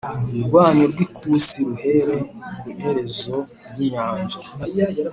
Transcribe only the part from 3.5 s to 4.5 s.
ry inyanja